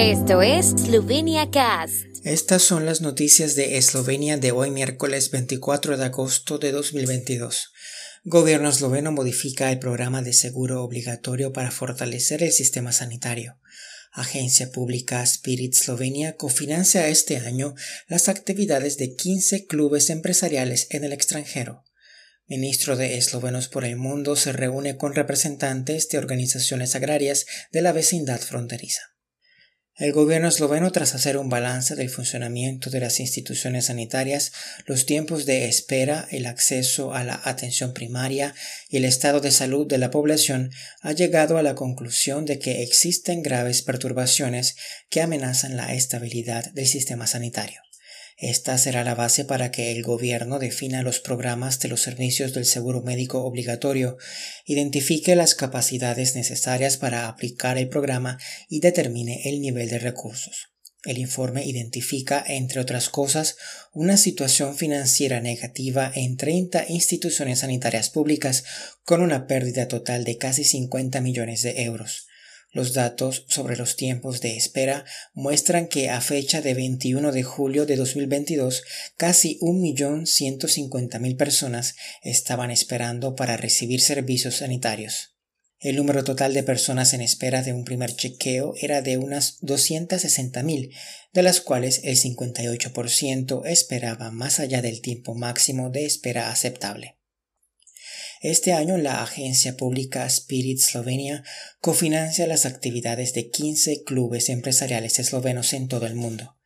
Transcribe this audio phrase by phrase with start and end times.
[0.00, 2.06] Esto es Slovenia Cast.
[2.24, 7.70] Estas son las noticias de Eslovenia de hoy miércoles 24 de agosto de 2022.
[8.24, 13.58] Gobierno esloveno modifica el programa de seguro obligatorio para fortalecer el sistema sanitario.
[14.10, 17.74] Agencia pública Spirit Slovenia cofinancia este año
[18.08, 21.84] las actividades de 15 clubes empresariales en el extranjero.
[22.46, 27.92] Ministro de Eslovenos por el Mundo se reúne con representantes de organizaciones agrarias de la
[27.92, 29.02] vecindad fronteriza.
[30.00, 34.50] El gobierno esloveno, tras hacer un balance del funcionamiento de las instituciones sanitarias,
[34.86, 38.54] los tiempos de espera, el acceso a la atención primaria
[38.88, 40.70] y el estado de salud de la población,
[41.02, 44.76] ha llegado a la conclusión de que existen graves perturbaciones
[45.10, 47.82] que amenazan la estabilidad del sistema sanitario.
[48.40, 52.64] Esta será la base para que el gobierno defina los programas de los servicios del
[52.64, 54.16] seguro médico obligatorio,
[54.64, 58.38] identifique las capacidades necesarias para aplicar el programa
[58.70, 60.70] y determine el nivel de recursos.
[61.04, 63.56] El informe identifica, entre otras cosas,
[63.92, 68.64] una situación financiera negativa en 30 instituciones sanitarias públicas
[69.02, 72.26] con una pérdida total de casi 50 millones de euros.
[72.72, 75.04] Los datos sobre los tiempos de espera
[75.34, 78.84] muestran que a fecha de 21 de julio de 2022
[79.16, 85.34] casi 1.150.000 personas estaban esperando para recibir servicios sanitarios.
[85.80, 90.94] El número total de personas en espera de un primer chequeo era de unas 260.000,
[91.32, 97.19] de las cuales el 58% esperaba más allá del tiempo máximo de espera aceptable.
[98.42, 101.44] Este año la agencia pública Spirit Slovenia
[101.82, 106.56] cofinancia las actividades de 15 clubes empresariales eslovenos en todo el mundo.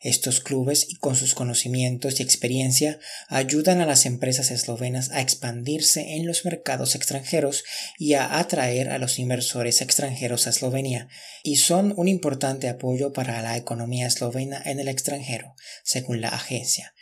[0.00, 6.14] Estos clubes, y con sus conocimientos y experiencia, ayudan a las empresas eslovenas a expandirse
[6.14, 7.64] en los mercados extranjeros
[7.98, 11.08] y a atraer a los inversores extranjeros a Eslovenia,
[11.42, 16.94] y son un importante apoyo para la economía eslovena en el extranjero, según la agencia.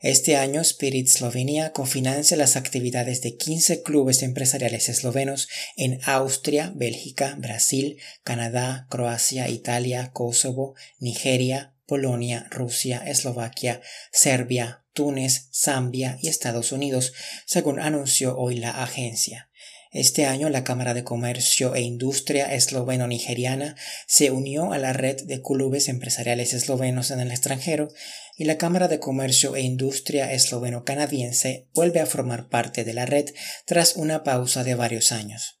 [0.00, 7.36] Este año Spirit Slovenia cofinancia las actividades de 15 clubes empresariales eslovenos en Austria, Bélgica,
[7.38, 13.80] Brasil, Canadá, Croacia, Italia, Kosovo, Nigeria, Polonia, Rusia, Eslovaquia,
[14.10, 17.12] Serbia, Túnez, Zambia y Estados Unidos,
[17.46, 19.50] según anunció hoy la agencia.
[19.94, 23.76] Este año la Cámara de Comercio e Industria esloveno-nigeriana
[24.08, 27.92] se unió a la red de clubes empresariales eslovenos en el extranjero
[28.36, 33.30] y la Cámara de Comercio e Industria esloveno-canadiense vuelve a formar parte de la red
[33.66, 35.60] tras una pausa de varios años.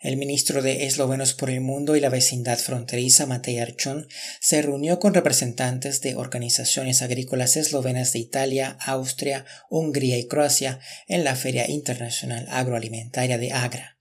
[0.00, 4.06] El ministro de Eslovenos por el Mundo y la vecindad fronteriza, Matej Archon,
[4.40, 10.78] se reunió con representantes de organizaciones agrícolas eslovenas de Italia, Austria, Hungría y Croacia
[11.08, 13.98] en la Feria Internacional Agroalimentaria de Agra.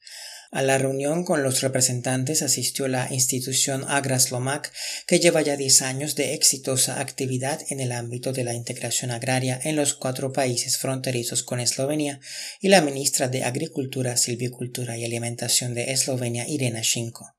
[0.51, 4.71] A la reunión con los representantes asistió la institución Agraslomac,
[5.05, 9.59] que lleva ya 10 años de exitosa actividad en el ámbito de la integración agraria
[9.63, 12.19] en los cuatro países fronterizos con Eslovenia,
[12.61, 17.36] y la ministra de Agricultura, Silvicultura y Alimentación de Eslovenia, Irena Shinko.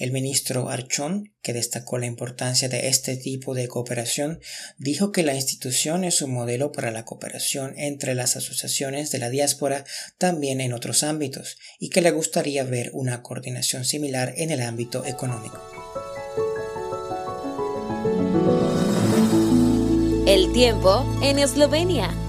[0.00, 4.40] El ministro Archón, que destacó la importancia de este tipo de cooperación,
[4.78, 9.28] dijo que la institución es un modelo para la cooperación entre las asociaciones de la
[9.28, 9.84] diáspora
[10.16, 15.04] también en otros ámbitos y que le gustaría ver una coordinación similar en el ámbito
[15.04, 15.60] económico.
[20.26, 22.19] El tiempo en Eslovenia.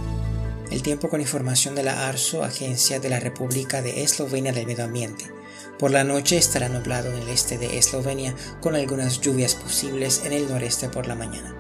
[0.72, 4.86] El tiempo con información de la ARSO, Agencia de la República de Eslovenia del Medio
[4.86, 5.30] Ambiente.
[5.78, 10.32] Por la noche estará nublado en el este de Eslovenia con algunas lluvias posibles en
[10.32, 11.54] el noreste por la mañana.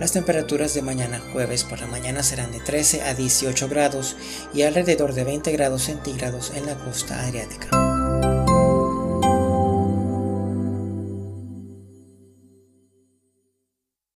[0.00, 4.16] Las temperaturas de mañana jueves por la mañana serán de 13 a 18 grados
[4.52, 8.35] y alrededor de 20 grados centígrados en la costa adriática.